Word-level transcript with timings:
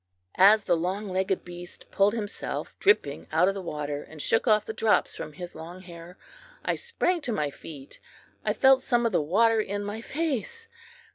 As 0.39 0.63
the 0.63 0.75
long 0.75 1.09
legged 1.09 1.45
beast 1.45 1.91
pulled 1.91 2.13
himself 2.13 2.75
dripping 2.79 3.27
out 3.31 3.47
of 3.47 3.53
the 3.53 3.61
water, 3.61 4.01
and 4.01 4.19
shook 4.19 4.47
off 4.47 4.65
the 4.65 4.73
drops 4.73 5.15
from 5.15 5.33
his 5.33 5.53
long 5.53 5.81
hair, 5.83 6.17
I 6.65 6.73
sprang 6.73 7.21
to 7.21 7.31
my 7.31 7.51
feet. 7.51 7.99
I 8.43 8.51
felt 8.53 8.81
some 8.81 9.05
of 9.05 9.11
the 9.11 9.21
water 9.21 9.61
in 9.61 9.83
my 9.83 10.01
face! 10.01 10.67